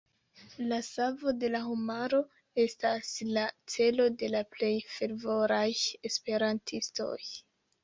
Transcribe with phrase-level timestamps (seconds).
[0.69, 2.21] La savo de la homaro
[2.63, 5.63] estas la celo de la plej fervoraj
[6.13, 7.17] Esperantistoj.